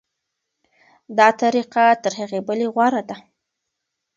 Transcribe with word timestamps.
دا 1.17 1.27
طریقه 1.41 1.85
تر 2.03 2.11
هغې 2.19 2.39
بلې 2.47 2.67
غوره 2.73 3.01
ده. 3.09 3.15